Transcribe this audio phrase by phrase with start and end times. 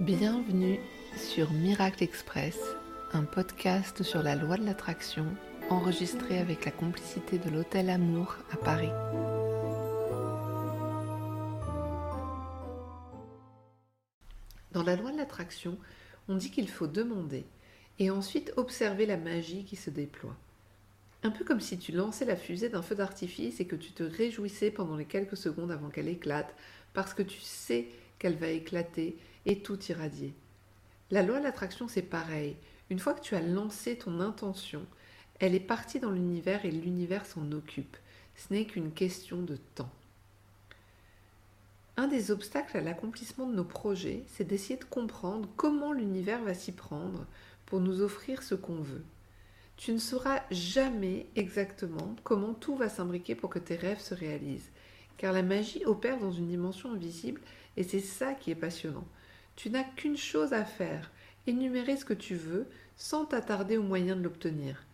[0.00, 0.78] Bienvenue
[1.16, 2.56] sur Miracle Express,
[3.12, 5.26] un podcast sur la loi de l'attraction
[5.70, 8.92] enregistré avec la complicité de l'Hôtel Amour à Paris.
[14.70, 15.76] Dans la loi de l'attraction,
[16.28, 17.44] on dit qu'il faut demander
[17.98, 20.36] et ensuite observer la magie qui se déploie.
[21.24, 24.04] Un peu comme si tu lançais la fusée d'un feu d'artifice et que tu te
[24.04, 26.54] réjouissais pendant les quelques secondes avant qu'elle éclate,
[26.94, 27.88] parce que tu sais
[28.20, 29.16] qu'elle va éclater
[29.48, 30.34] et tout irradier.
[31.10, 32.56] La loi de l'attraction, c'est pareil.
[32.90, 34.84] Une fois que tu as lancé ton intention,
[35.40, 37.96] elle est partie dans l'univers et l'univers s'en occupe.
[38.36, 39.90] Ce n'est qu'une question de temps.
[41.96, 46.54] Un des obstacles à l'accomplissement de nos projets, c'est d'essayer de comprendre comment l'univers va
[46.54, 47.26] s'y prendre
[47.66, 49.02] pour nous offrir ce qu'on veut.
[49.76, 54.70] Tu ne sauras jamais exactement comment tout va s'imbriquer pour que tes rêves se réalisent,
[55.16, 57.40] car la magie opère dans une dimension invisible
[57.76, 59.06] et c'est ça qui est passionnant.
[59.58, 61.10] Tu n'as qu'une chose à faire,
[61.48, 64.86] énumérer ce que tu veux sans t'attarder aux moyens de l'obtenir.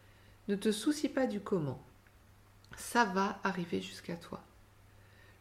[0.48, 1.84] Ne te soucie pas du comment.
[2.74, 4.42] Ça va arriver jusqu'à toi.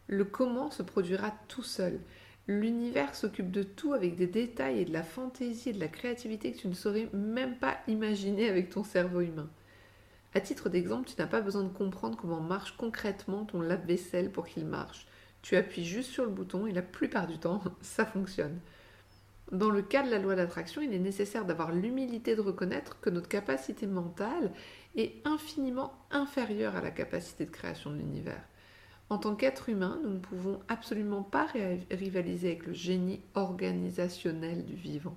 [0.08, 2.00] Le comment se produira tout seul.
[2.48, 6.52] L'univers s'occupe de tout avec des détails et de la fantaisie et de la créativité
[6.52, 9.48] que tu ne saurais même pas imaginer avec ton cerveau humain.
[10.34, 14.46] À titre d'exemple, tu n'as pas besoin de comprendre comment marche concrètement ton lave-vaisselle pour
[14.46, 15.06] qu'il marche.
[15.40, 18.60] Tu appuies juste sur le bouton et la plupart du temps, ça fonctionne.
[19.52, 23.10] Dans le cas de la loi d'attraction, il est nécessaire d'avoir l'humilité de reconnaître que
[23.10, 24.52] notre capacité mentale
[24.96, 28.42] est infiniment inférieure à la capacité de création de l'univers.
[29.10, 31.46] En tant qu'être humain, nous ne pouvons absolument pas
[31.90, 35.16] rivaliser avec le génie organisationnel du vivant.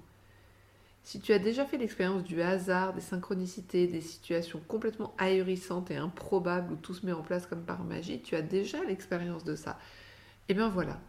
[1.04, 5.96] Si tu as déjà fait l'expérience du hasard, des synchronicités, des situations complètement ahurissantes et
[5.96, 9.56] improbables où tout se met en place comme par magie, tu as déjà l'expérience de
[9.56, 9.80] ça.
[10.50, 11.00] Et eh bien voilà,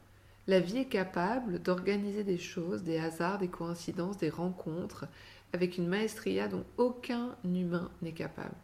[0.49, 5.07] la vie est capable d'organiser des choses, des hasards, des coïncidences, des rencontres,
[5.53, 8.57] avec une maestria dont aucun humain n'est capable.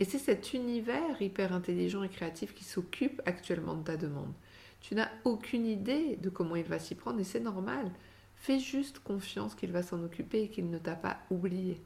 [0.00, 4.32] Et c'est cet univers hyper intelligent et créatif qui s'occupe actuellement de ta demande.
[4.80, 7.90] Tu n'as aucune idée de comment il va s'y prendre et c'est normal.
[8.34, 11.80] Fais juste confiance qu'il va s'en occuper et qu'il ne t'a pas oublié.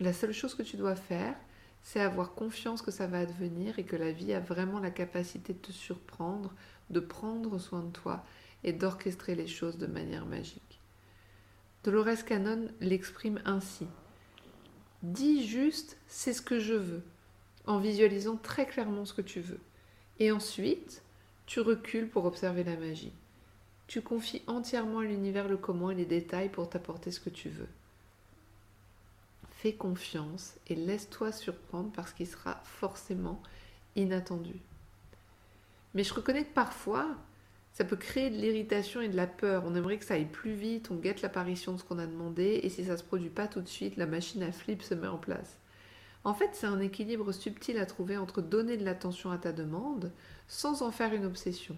[0.00, 1.34] La seule chose que tu dois faire,
[1.82, 5.52] c'est avoir confiance que ça va advenir et que la vie a vraiment la capacité
[5.52, 6.54] de te surprendre,
[6.90, 8.24] de prendre soin de toi
[8.62, 10.80] et d'orchestrer les choses de manière magique.
[11.84, 13.86] Dolores Cannon l'exprime ainsi.
[15.02, 17.02] Dis juste c'est ce que je veux
[17.66, 19.60] en visualisant très clairement ce que tu veux.
[20.18, 21.02] Et ensuite,
[21.46, 23.12] tu recules pour observer la magie.
[23.86, 27.48] Tu confies entièrement à l'univers le comment et les détails pour t'apporter ce que tu
[27.48, 27.68] veux.
[29.50, 33.42] Fais confiance et laisse-toi surprendre parce qu'il sera forcément
[33.96, 34.54] inattendu.
[35.94, 37.06] Mais je reconnais que parfois,
[37.72, 39.64] ça peut créer de l'irritation et de la peur.
[39.66, 42.60] On aimerait que ça aille plus vite, on guette l'apparition de ce qu'on a demandé,
[42.62, 44.94] et si ça ne se produit pas tout de suite, la machine à flip se
[44.94, 45.58] met en place.
[46.24, 50.10] En fait, c'est un équilibre subtil à trouver entre donner de l'attention à ta demande
[50.48, 51.76] sans en faire une obsession.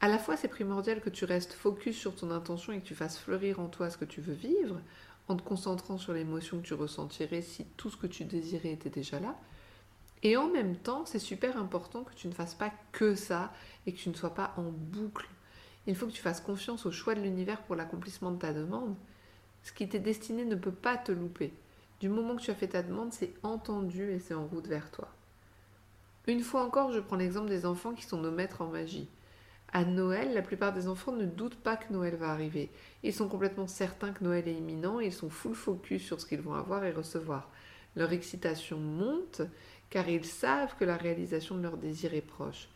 [0.00, 2.96] À la fois, c'est primordial que tu restes focus sur ton intention et que tu
[2.96, 4.80] fasses fleurir en toi ce que tu veux vivre,
[5.28, 8.90] en te concentrant sur l'émotion que tu ressentirais si tout ce que tu désirais était
[8.90, 9.36] déjà là.
[10.22, 13.52] Et en même temps, c'est super important que tu ne fasses pas que ça
[13.86, 15.28] et que tu ne sois pas en boucle.
[15.86, 18.94] Il faut que tu fasses confiance au choix de l'univers pour l'accomplissement de ta demande.
[19.64, 21.52] Ce qui t'est destiné ne peut pas te louper.
[22.00, 24.90] Du moment que tu as fait ta demande, c'est entendu et c'est en route vers
[24.90, 25.08] toi.
[26.28, 29.08] Une fois encore, je prends l'exemple des enfants qui sont nos maîtres en magie.
[29.72, 32.70] À Noël, la plupart des enfants ne doutent pas que Noël va arriver.
[33.02, 36.26] Ils sont complètement certains que Noël est imminent et ils sont full focus sur ce
[36.26, 37.48] qu'ils vont avoir et recevoir.
[37.96, 39.42] Leur excitation monte
[39.90, 42.68] car ils savent que la réalisation de leur désir est proche.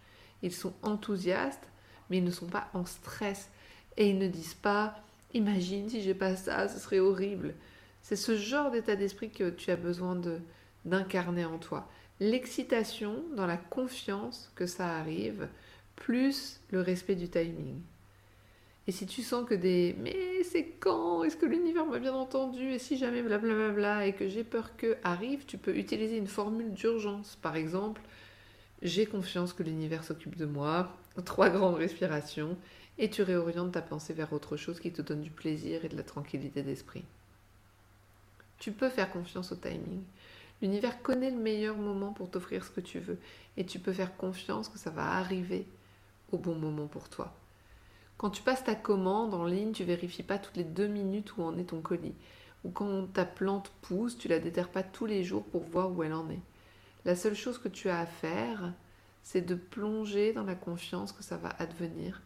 [0.42, 1.66] Ils sont enthousiastes,
[2.10, 3.48] mais ils ne sont pas en stress
[3.96, 4.96] et ils ne disent pas
[5.34, 7.54] Imagine si j'ai pas ça, ce serait horrible.
[8.00, 10.20] C'est ce genre d'état d'esprit que tu as besoin
[10.84, 11.88] d'incarner en toi.
[12.20, 15.48] L'excitation dans la confiance que ça arrive,
[15.96, 17.80] plus le respect du timing.
[18.88, 21.24] Et si tu sens que des mais c'est quand?
[21.24, 22.72] Est-ce que l'univers m'a bien entendu?
[22.72, 26.72] Et si jamais blablabla et que j'ai peur que arrive, tu peux utiliser une formule
[26.72, 27.36] d'urgence.
[27.42, 28.00] Par exemple,
[28.82, 32.56] j'ai confiance que l'univers s'occupe de moi, trois grandes respirations,
[32.98, 35.96] et tu réorientes ta pensée vers autre chose qui te donne du plaisir et de
[35.96, 37.04] la tranquillité d'esprit.
[38.58, 40.02] Tu peux faire confiance au timing.
[40.62, 43.18] L'univers connaît le meilleur moment pour t'offrir ce que tu veux
[43.56, 45.66] et tu peux faire confiance que ça va arriver
[46.32, 47.34] au bon moment pour toi.
[48.18, 51.42] Quand tu passes ta commande en ligne, tu vérifies pas toutes les deux minutes où
[51.42, 52.14] en est ton colis.
[52.64, 56.02] Ou quand ta plante pousse, tu la déterres pas tous les jours pour voir où
[56.02, 56.40] elle en est.
[57.04, 58.72] La seule chose que tu as à faire,
[59.22, 62.22] c'est de plonger dans la confiance que ça va advenir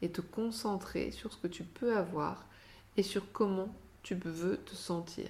[0.00, 2.46] et te concentrer sur ce que tu peux avoir
[2.96, 3.68] et sur comment
[4.02, 5.28] tu veux te sentir.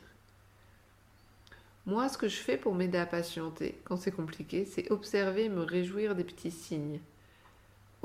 [1.84, 5.48] Moi, ce que je fais pour m'aider à patienter quand c'est compliqué, c'est observer et
[5.48, 7.00] me réjouir des petits signes.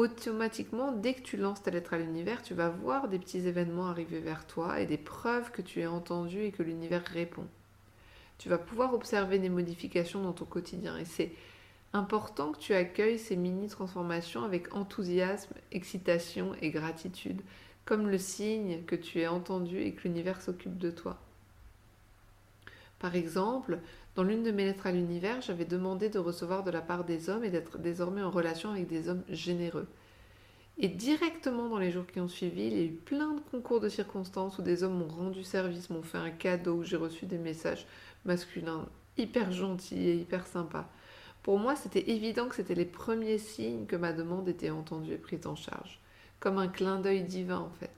[0.02, 3.86] Automatiquement, dès que tu lances ta lettre à l'univers, tu vas voir des petits événements
[3.86, 7.46] arriver vers toi et des preuves que tu es entendu et que l'univers répond.
[8.40, 11.32] Tu vas pouvoir observer des modifications dans ton quotidien et c'est
[11.94, 17.44] important que tu accueilles ces mini-transformations avec enthousiasme, excitation et gratitude,
[17.86, 21.20] comme le signe que tu es entendu et que l'univers s'occupe de toi.
[23.02, 23.80] Par exemple,
[24.16, 27.32] dans l'une de mes lettres à l'univers, j'avais demandé de recevoir de la part des
[27.32, 29.88] hommes et d'être désormais en relation avec des hommes généreux.
[30.78, 33.80] Et directement dans les jours qui ont suivi, il y a eu plein de concours
[33.80, 37.26] de circonstances où des hommes m'ont rendu service, m'ont fait un cadeau, où j'ai reçu
[37.26, 37.88] des messages
[38.24, 38.88] masculins
[39.18, 40.88] hyper gentils et hyper sympas.
[41.42, 45.18] Pour moi, c'était évident que c'était les premiers signes que ma demande était entendue et
[45.18, 46.00] prise en charge,
[46.40, 47.90] comme un clin d'œil divin en fait.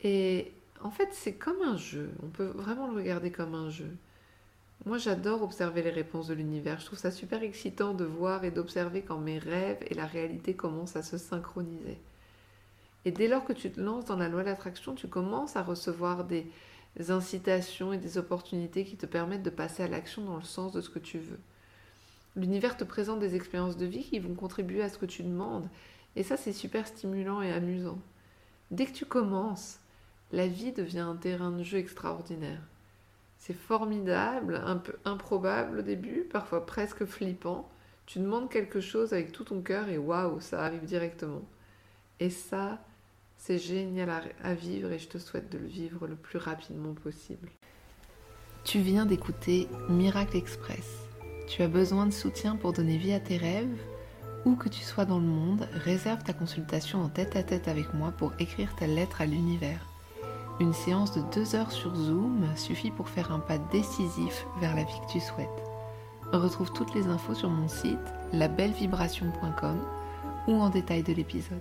[0.00, 0.52] Et
[0.84, 2.12] en fait, c'est comme un jeu.
[2.22, 3.90] On peut vraiment le regarder comme un jeu.
[4.84, 6.78] Moi, j'adore observer les réponses de l'univers.
[6.78, 10.54] Je trouve ça super excitant de voir et d'observer quand mes rêves et la réalité
[10.54, 11.98] commencent à se synchroniser.
[13.06, 15.62] Et dès lors que tu te lances dans la loi de l'attraction, tu commences à
[15.62, 16.50] recevoir des
[17.08, 20.82] incitations et des opportunités qui te permettent de passer à l'action dans le sens de
[20.82, 21.40] ce que tu veux.
[22.36, 25.68] L'univers te présente des expériences de vie qui vont contribuer à ce que tu demandes.
[26.14, 27.98] Et ça, c'est super stimulant et amusant.
[28.70, 29.78] Dès que tu commences,
[30.32, 32.62] la vie devient un terrain de jeu extraordinaire.
[33.38, 37.68] C'est formidable, un peu improbable au début, parfois presque flippant.
[38.06, 41.42] Tu demandes quelque chose avec tout ton cœur et waouh, ça arrive directement.
[42.20, 42.78] Et ça,
[43.36, 47.50] c'est génial à, vivre et je te souhaite de le vivre le plus rapidement possible.
[48.64, 51.06] Tu viens d'écouter Miracle Express.
[51.46, 53.78] Tu as besoin de soutien pour donner vie à tes rêves
[54.46, 57.92] Où que tu sois dans le monde, réserve ta consultation en tête à tête avec
[57.92, 59.93] moi pour écrire ta lettre à l'univers.
[60.60, 64.84] Une séance de deux heures sur Zoom suffit pour faire un pas décisif vers la
[64.84, 65.48] vie que tu souhaites.
[66.32, 67.98] Retrouve toutes les infos sur mon site
[68.32, 69.80] labellevibration.com
[70.46, 71.60] ou en détail de l'épisode.